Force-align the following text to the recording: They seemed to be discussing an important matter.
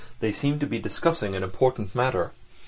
They 0.19 0.31
seemed 0.31 0.61
to 0.61 0.65
be 0.65 0.79
discussing 0.79 1.35
an 1.35 1.43
important 1.43 1.93
matter. 1.93 2.31